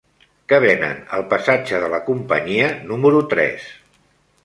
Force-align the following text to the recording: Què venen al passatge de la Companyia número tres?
Què 0.53 0.57
venen 0.63 1.03
al 1.17 1.27
passatge 1.35 1.83
de 1.85 1.91
la 1.97 2.01
Companyia 2.09 2.73
número 2.93 3.25
tres? 3.37 3.73